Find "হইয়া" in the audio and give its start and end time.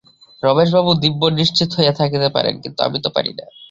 1.77-1.93